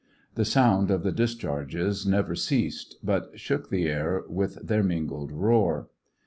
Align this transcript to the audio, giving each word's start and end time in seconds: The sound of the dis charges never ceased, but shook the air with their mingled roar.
The 0.33 0.45
sound 0.45 0.89
of 0.89 1.03
the 1.03 1.11
dis 1.11 1.35
charges 1.35 2.07
never 2.07 2.33
ceased, 2.33 2.95
but 3.03 3.39
shook 3.39 3.69
the 3.69 3.85
air 3.85 4.23
with 4.27 4.55
their 4.65 4.81
mingled 4.81 5.31
roar. 5.31 5.89